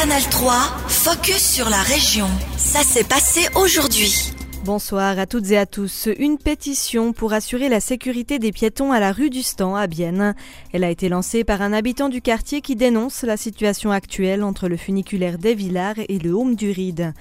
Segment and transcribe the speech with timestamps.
[0.00, 0.52] Canal 3,
[0.86, 2.28] focus sur la région.
[2.56, 4.32] Ça s'est passé aujourd'hui.
[4.64, 6.08] Bonsoir à toutes et à tous.
[6.20, 10.36] Une pétition pour assurer la sécurité des piétons à la rue du Stand à Bienne.
[10.72, 14.68] Elle a été lancée par un habitant du quartier qui dénonce la situation actuelle entre
[14.68, 17.12] le funiculaire des Villars et le Home du Ride.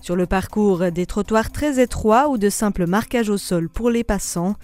[0.00, 4.04] Sur le parcours, des trottoirs très étroits ou de simples marquages au sol pour les
[4.04, 4.54] passants.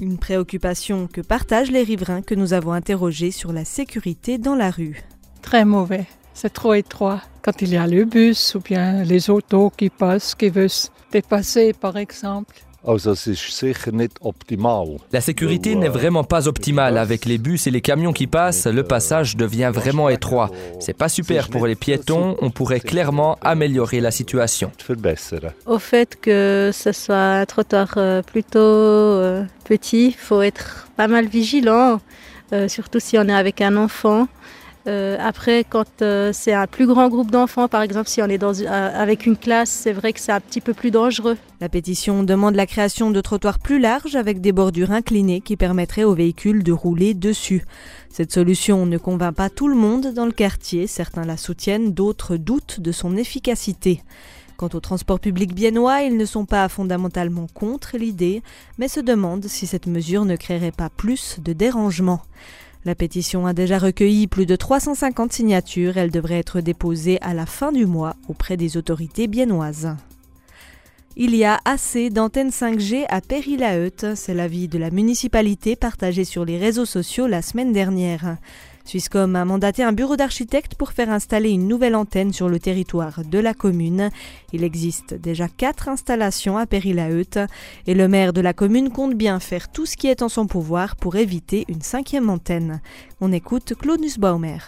[0.00, 4.72] Une préoccupation que partagent les riverains que nous avons interrogés sur la sécurité dans la
[4.72, 5.04] rue.
[5.40, 6.06] Très mauvais.
[6.36, 7.22] C'est trop étroit.
[7.40, 10.68] Quand il y a le bus ou bien les autos qui passent, qui veulent
[11.10, 12.54] dépasser par exemple.
[15.12, 16.98] La sécurité n'est vraiment pas optimale.
[16.98, 20.50] Avec les bus et les camions qui passent, le passage devient vraiment étroit.
[20.78, 22.36] C'est pas super pour les piétons.
[22.42, 24.70] On pourrait clairement améliorer la situation.
[25.64, 31.08] Au fait que ce soit un trottoir euh, plutôt euh, petit, il faut être pas
[31.08, 31.98] mal vigilant,
[32.52, 34.28] euh, surtout si on est avec un enfant.
[34.86, 38.38] Euh, après, quand euh, c'est un plus grand groupe d'enfants, par exemple, si on est
[38.38, 41.36] dans, euh, avec une classe, c'est vrai que c'est un petit peu plus dangereux.
[41.60, 46.04] La pétition demande la création de trottoirs plus larges avec des bordures inclinées qui permettraient
[46.04, 47.64] aux véhicules de rouler dessus.
[48.10, 50.86] Cette solution ne convainc pas tout le monde dans le quartier.
[50.86, 54.02] Certains la soutiennent, d'autres doutent de son efficacité.
[54.56, 58.42] Quant au transport public biennois, ils ne sont pas fondamentalement contre l'idée,
[58.78, 62.22] mais se demandent si cette mesure ne créerait pas plus de dérangements.
[62.86, 65.96] La pétition a déjà recueilli plus de 350 signatures.
[65.98, 69.96] Elle devrait être déposée à la fin du mois auprès des autorités biennoises.
[71.16, 74.14] Il y a assez d'antennes 5G à Péry-la-Heute.
[74.14, 78.36] C'est l'avis de la municipalité partagé sur les réseaux sociaux la semaine dernière.
[78.86, 83.22] Swisscom a mandaté un bureau d'architectes pour faire installer une nouvelle antenne sur le territoire
[83.24, 84.10] de la commune.
[84.52, 87.40] Il existe déjà quatre installations à Péry-la-Heute
[87.88, 90.46] et le maire de la commune compte bien faire tout ce qui est en son
[90.46, 92.80] pouvoir pour éviter une cinquième antenne.
[93.20, 94.58] On écoute Claude Nussbaumer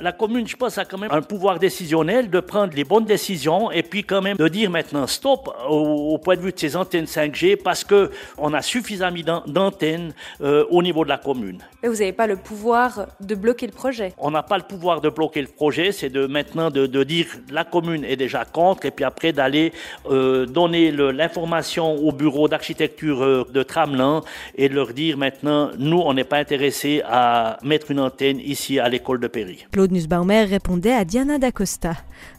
[0.00, 3.70] la commune, je pense, a quand même un pouvoir décisionnel de prendre les bonnes décisions
[3.70, 7.04] et puis quand même de dire maintenant stop au, point de vue de ces antennes
[7.04, 11.58] 5G parce que on a suffisamment d'antennes euh, au niveau de la commune.
[11.82, 14.12] Mais vous n'avez pas le pouvoir de bloquer le projet.
[14.18, 17.26] On n'a pas le pouvoir de bloquer le projet, c'est de maintenant de, de, dire
[17.50, 19.72] la commune est déjà contre et puis après d'aller
[20.10, 24.22] euh, donner l'information au bureau d'architecture euh, de Tramelin
[24.54, 28.78] et de leur dire maintenant nous on n'est pas intéressé à mettre une antenne ici
[28.78, 29.66] à l'école de Péry.
[29.90, 31.94] Nussbaumer répondait à Diana D'Acosta.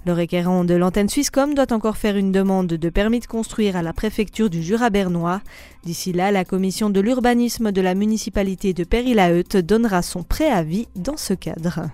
[0.06, 3.82] Le requérant de l'antenne Swisscom doit encore faire une demande de permis de construire à
[3.82, 5.42] la préfecture du Jura bernois.
[5.84, 11.18] D'ici là, la commission de l'urbanisme de la municipalité de Péry-la-Heute donnera son préavis dans
[11.18, 11.90] ce cadre.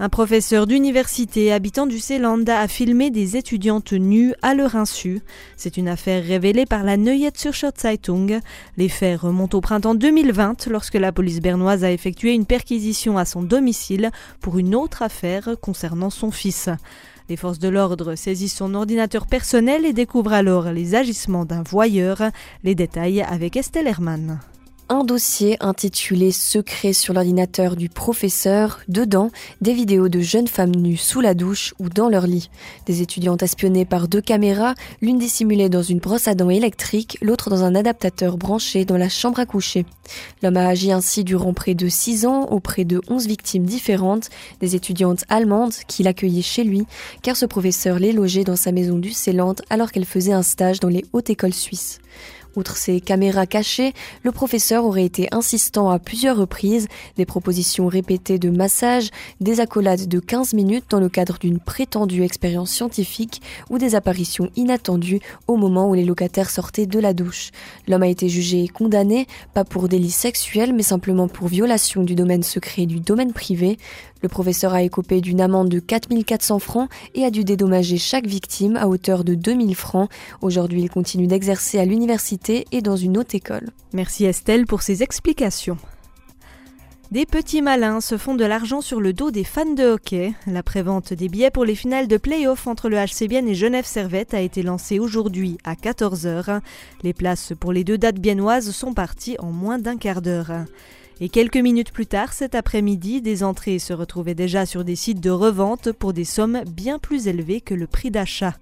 [0.00, 5.20] Un professeur d'université habitant du Seeland a filmé des étudiantes nues à leur insu.
[5.56, 8.40] C'est une affaire révélée par la Neuet-Zürcher Zeitung.
[8.76, 13.24] Les faits remontent au printemps 2020 lorsque la police bernoise a effectué une perquisition à
[13.24, 14.10] son domicile
[14.40, 16.70] pour une autre affaire concernant son fils.
[17.28, 22.20] Les forces de l'ordre saisissent son ordinateur personnel et découvrent alors les agissements d'un voyeur.
[22.64, 24.40] Les détails avec Estelle Hermann
[24.88, 29.30] un dossier intitulé Secret sur l'ordinateur du professeur, dedans
[29.62, 32.50] des vidéos de jeunes femmes nues sous la douche ou dans leur lit,
[32.84, 37.48] des étudiantes espionnées par deux caméras, l'une dissimulée dans une brosse à dents électrique, l'autre
[37.48, 39.86] dans un adaptateur branché dans la chambre à coucher.
[40.42, 44.28] L'homme a agi ainsi durant près de six ans auprès de onze victimes différentes,
[44.60, 46.84] des étudiantes allemandes qu'il accueillait chez lui,
[47.22, 50.80] car ce professeur les logeait dans sa maison du Céland alors qu'elle faisait un stage
[50.80, 52.00] dans les hautes écoles suisses.
[52.56, 58.38] Outre ses caméras cachées, le professeur aurait été insistant à plusieurs reprises, des propositions répétées
[58.38, 59.10] de massage,
[59.40, 64.50] des accolades de 15 minutes dans le cadre d'une prétendue expérience scientifique ou des apparitions
[64.54, 67.50] inattendues au moment où les locataires sortaient de la douche.
[67.88, 72.14] L'homme a été jugé et condamné, pas pour délit sexuel, mais simplement pour violation du
[72.14, 73.78] domaine secret du domaine privé.
[74.22, 78.76] Le professeur a écopé d'une amende de 4400 francs et a dû dédommager chaque victime
[78.76, 80.08] à hauteur de 2000 francs.
[80.40, 83.70] Aujourd'hui, il continue d'exercer à l'université et dans une haute école.
[83.92, 85.78] Merci Estelle pour ces explications.
[87.10, 90.32] Des petits malins se font de l'argent sur le dos des fans de hockey.
[90.46, 94.34] La prévente des billets pour les finales de play-off entre le HC et Genève Servette
[94.34, 96.60] a été lancée aujourd'hui à 14h.
[97.02, 100.50] Les places pour les deux dates biennoises sont parties en moins d'un quart d'heure.
[101.20, 105.20] Et quelques minutes plus tard, cet après-midi, des entrées se retrouvaient déjà sur des sites
[105.20, 108.54] de revente pour des sommes bien plus élevées que le prix d'achat.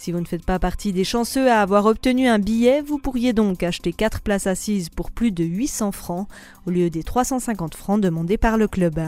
[0.00, 3.34] Si vous ne faites pas partie des chanceux à avoir obtenu un billet, vous pourriez
[3.34, 6.26] donc acheter 4 places assises pour plus de 800 francs
[6.66, 8.98] au lieu des 350 francs demandés par le club.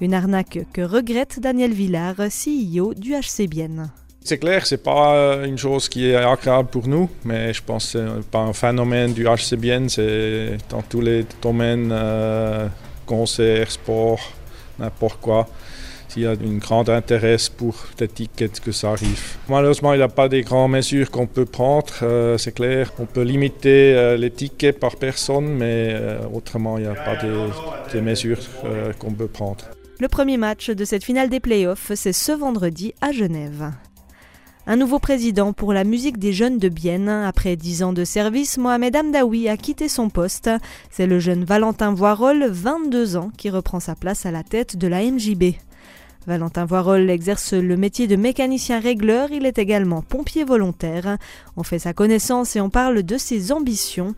[0.00, 3.92] Une arnaque que regrette Daniel Villard, CEO du HC Bienne.
[4.24, 7.92] C'est clair, c'est pas euh, une chose qui est agréable pour nous, mais je pense
[7.92, 12.66] que c'est pas un phénomène du HCBN, c'est dans tous les domaines, euh,
[13.06, 14.18] concerts, sport,
[14.80, 15.46] n'importe quoi.
[16.12, 19.36] S'il y a un grand intérêt pour l'étiquette que ça arrive.
[19.48, 22.92] Malheureusement, il n'y a pas des grandes mesures qu'on peut prendre, euh, c'est clair.
[22.98, 27.16] On peut limiter euh, les tickets par personne, mais euh, autrement, il n'y a pas
[27.16, 28.40] de, mesures
[28.98, 29.64] qu'on peut prendre.
[30.00, 33.70] Le premier match de cette finale des playoffs, c'est ce vendredi à Genève.
[34.66, 37.08] Un nouveau président pour la musique des jeunes de Bienne.
[37.08, 40.50] Après dix ans de service, Mohamed Amdaoui a quitté son poste.
[40.90, 44.86] C'est le jeune Valentin Voirol, 22 ans, qui reprend sa place à la tête de
[44.86, 45.54] la MJB.
[46.26, 51.18] Valentin Voirol exerce le métier de mécanicien régleur, il est également pompier volontaire.
[51.56, 54.14] On fait sa connaissance et on parle de ses ambitions.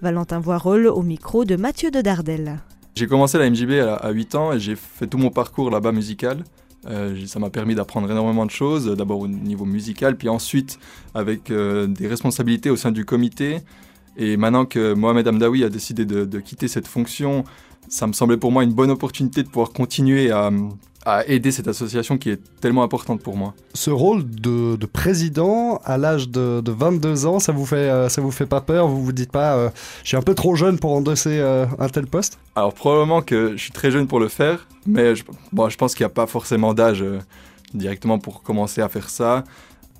[0.00, 2.60] Valentin Voirol au micro de Mathieu de Dardel.
[2.94, 6.44] J'ai commencé la MJB à 8 ans et j'ai fait tout mon parcours là-bas musical.
[6.88, 10.78] Euh, ça m'a permis d'apprendre énormément de choses, d'abord au niveau musical, puis ensuite
[11.14, 13.58] avec euh, des responsabilités au sein du comité.
[14.18, 17.44] Et maintenant que Mohamed Amdaoui a décidé de quitter cette fonction,
[17.88, 20.50] ça me semblait pour moi une bonne opportunité de pouvoir continuer à,
[21.08, 23.54] à aider cette association qui est tellement importante pour moi.
[23.74, 28.30] Ce rôle de, président à l'âge de, 22 ans, ça vous fait euh, ça vous
[28.30, 28.88] fait pas peur?
[28.88, 29.70] Vous vous dites pas, euh,
[30.02, 32.38] je suis un peu trop jeune pour endosser euh, un tel poste?
[32.56, 35.94] Alors probablement que je suis très jeune pour le faire, mais je, bon, je pense
[35.94, 37.04] qu'il n'y a pas forcément d'âge
[37.72, 39.44] directement pour commencer à faire ça.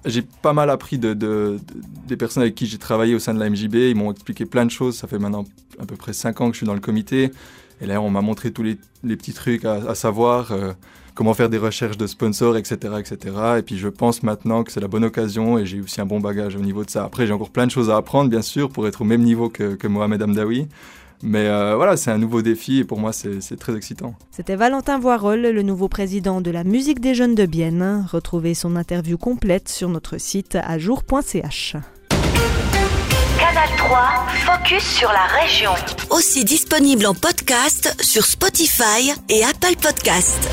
[0.08, 1.58] J'ai pas mal appris de,
[2.06, 3.74] des personnes avec qui j'ai travaillé au sein de la MJB.
[3.74, 4.96] Ils m'ont expliqué plein de choses.
[4.96, 5.44] Ça fait maintenant
[5.78, 7.30] à peu près 5 ans que je suis dans le comité.
[7.80, 8.76] Et là, on m'a montré tous les,
[9.16, 10.72] petits trucs à, savoir, euh,
[11.14, 13.36] comment faire des recherches de sponsors, etc., etc.
[13.58, 16.20] Et puis, je pense maintenant que c'est la bonne occasion et j'ai aussi un bon
[16.20, 17.04] bagage au niveau de ça.
[17.04, 19.48] Après, j'ai encore plein de choses à apprendre, bien sûr, pour être au même niveau
[19.48, 20.68] que, Mohamed Amdaoui.
[21.22, 24.14] Mais euh, voilà, c'est un nouveau défi et pour moi, c'est très excitant.
[24.30, 28.06] C'était Valentin Voirol, le nouveau président de la musique des jeunes de Bienne.
[28.10, 31.76] Retrouvez son interview complète sur notre site ajour.ch.
[33.38, 35.70] Canal 3, focus sur la région.
[36.10, 40.48] Aussi disponible en podcast sur Spotify et Apple Podcast.